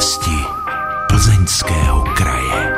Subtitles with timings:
[0.00, 0.44] pověsti
[1.08, 2.74] plzeňského kraje.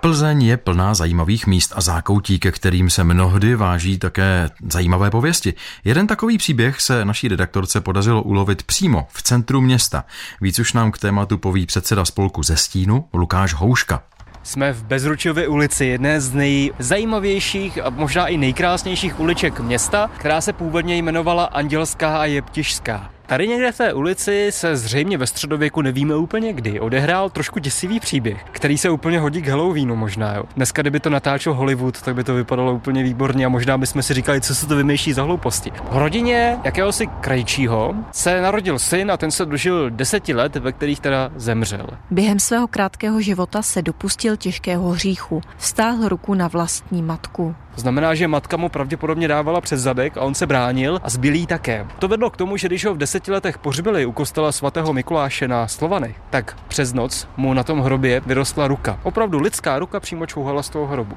[0.00, 5.54] Plzeň je plná zajímavých míst a zákoutí, ke kterým se mnohdy váží také zajímavé pověsti.
[5.84, 10.04] Jeden takový příběh se naší redaktorce podařilo ulovit přímo v centru města.
[10.40, 14.02] Víc už nám k tématu poví předseda spolku ze Stínu Lukáš Houška.
[14.42, 20.52] Jsme v Bezručově ulici, jedné z nejzajímavějších a možná i nejkrásnějších uliček města, která se
[20.52, 23.17] původně jmenovala Andělská a Jeptišská.
[23.28, 28.00] Tady někde v té ulici se zřejmě ve středověku nevíme úplně kdy odehrál trošku děsivý
[28.00, 30.34] příběh, který se úplně hodí k Halloweenu možná.
[30.34, 30.44] Jo.
[30.56, 34.14] Dneska, kdyby to natáčel Hollywood, tak by to vypadalo úplně výborně a možná bychom si
[34.14, 35.72] říkali, co se to vymýšlí za hlouposti.
[35.90, 41.00] V rodině jakéhosi krajčího se narodil syn a ten se dožil deseti let, ve kterých
[41.00, 41.86] teda zemřel.
[42.10, 45.40] Během svého krátkého života se dopustil těžkého hříchu.
[45.56, 47.54] Vstáhl ruku na vlastní matku.
[47.74, 51.46] To znamená, že matka mu pravděpodobně dávala přes zadek a on se bránil a zbylý
[51.46, 51.86] také.
[51.98, 55.48] To vedlo k tomu, že když ho v deseti letech pohřbili u kostela svatého Mikuláše
[55.48, 59.00] na Slovanech, tak přes noc mu na tom hrobě vyrostla ruka.
[59.02, 61.16] Opravdu lidská ruka přímo čouhala z toho hrobu.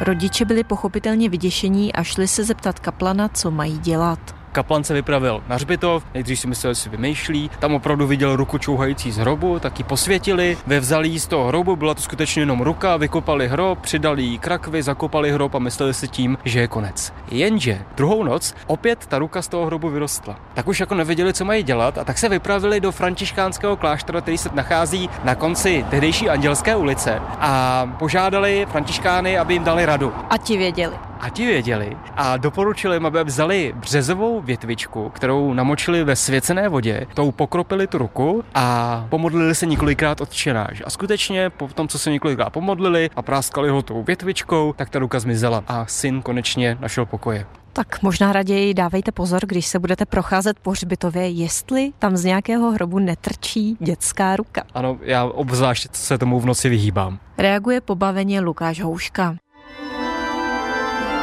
[0.00, 4.37] Rodiče byli pochopitelně vyděšení a šli se zeptat kaplana, co mají dělat.
[4.52, 8.58] Kaplan se vypravil na hřbitov, nejdřív si myslel, že si vymýšlí, tam opravdu viděl ruku
[8.58, 12.60] čouhající z hrobu, tak ji posvětili, vyvzali jí z toho hrobu, byla to skutečně jenom
[12.60, 17.12] ruka, vykopali hrob, přidali jí krakvy, zakopali hrob a mysleli si tím, že je konec.
[17.30, 20.36] Jenže druhou noc opět ta ruka z toho hrobu vyrostla.
[20.54, 24.38] Tak už jako nevěděli, co mají dělat a tak se vypravili do františkánského kláštera, který
[24.38, 30.12] se nachází na konci tehdejší Andělské ulice a požádali františkány, aby jim dali radu.
[30.30, 31.07] A ti věděli.
[31.20, 37.06] A ti věděli a doporučili jim, aby vzali březovou větvičku, kterou namočili ve svěcené vodě,
[37.14, 40.82] tou pokropili tu ruku a pomodlili se několikrát odčenáš.
[40.86, 44.98] A skutečně po tom, co se několikrát pomodlili a práskali ho tou větvičkou, tak ta
[44.98, 47.46] ruka zmizela a syn konečně našel pokoje.
[47.72, 52.70] Tak možná raději dávejte pozor, když se budete procházet po hřbitově, jestli tam z nějakého
[52.70, 54.62] hrobu netrčí dětská ruka.
[54.74, 57.18] Ano, já obzvlášť se tomu v noci vyhýbám.
[57.38, 59.36] Reaguje pobaveně Lukáš Houška.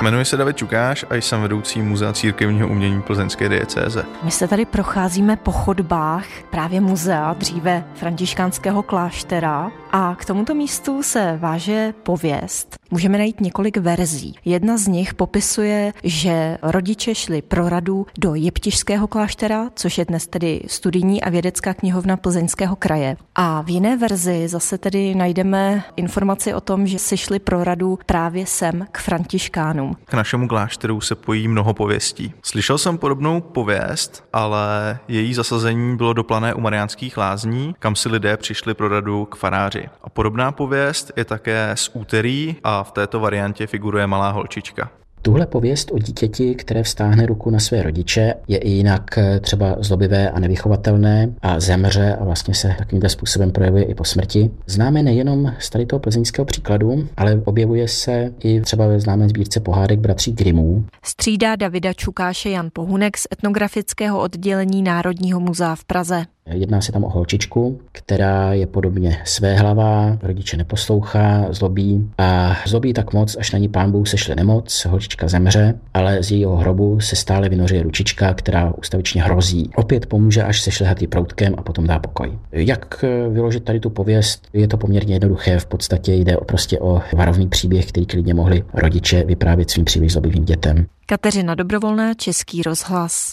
[0.00, 4.04] Jmenuji se David Čukáš a jsem vedoucí Muzea církevního umění Plzeňské diecéze.
[4.22, 11.02] My se tady procházíme po chodbách právě muzea, dříve františkánského kláštera a k tomuto místu
[11.02, 12.76] se váže pověst.
[12.90, 14.34] Můžeme najít několik verzí.
[14.44, 20.26] Jedna z nich popisuje, že rodiče šli pro radu do Jeptišského kláštera, což je dnes
[20.26, 23.16] tedy studijní a vědecká knihovna Plzeňského kraje.
[23.34, 27.98] A v jiné verzi zase tedy najdeme informaci o tom, že si šli pro radu
[28.06, 29.96] právě sem k františkánům.
[30.04, 32.32] K našemu klášteru se pojí mnoho pověstí.
[32.42, 38.08] Slyšel jsem podobnou pověst, ale její zasazení bylo do plané u Mariánských lázní, kam si
[38.08, 39.83] lidé přišli pro radu k faráři.
[40.02, 44.90] A podobná pověst je také z úterý a v této variantě figuruje malá holčička.
[45.24, 49.76] Tuhle pověst o dítěti, které vstáhne ruku na své rodiče, je i jinak eh, třeba
[49.78, 54.50] zlobivé a nevychovatelné a zemře a vlastně se takovýmhle způsobem projevuje i po smrti.
[54.66, 59.60] Známe nejenom z tady toho plzeňského příkladu, ale objevuje se i třeba ve známé sbírce
[59.60, 60.84] pohádek bratří Grimů.
[61.04, 66.24] Střídá Davida Čukáše Jan Pohunek z etnografického oddělení Národního muzea v Praze.
[66.50, 73.12] Jedná se tam o holčičku, která je podobně svéhlavá, rodiče neposlouchá, zlobí a zlobí tak
[73.12, 77.16] moc, až na ní pán Bůh sešle nemoc, holčička zemře, ale z jejího hrobu se
[77.16, 79.70] stále vynoří ručička, která ustavičně hrozí.
[79.76, 82.38] Opět pomůže, až se šlehatý proutkem a potom dá pokoj.
[82.52, 84.48] Jak vyložit tady tu pověst?
[84.52, 89.24] Je to poměrně jednoduché, v podstatě jde prostě o varovný příběh, který klidně mohli rodiče
[89.24, 90.86] vyprávět svým příliš zlobivým dětem.
[91.06, 93.32] Kateřina Dobrovolná, Český rozhlas.